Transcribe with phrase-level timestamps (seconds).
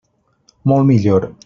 [0.71, 1.33] Molt millor.